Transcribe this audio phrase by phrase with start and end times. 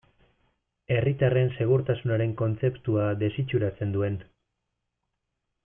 [0.93, 4.19] Herritarren segurtasunaren kontzeptua desitxuratzen duen.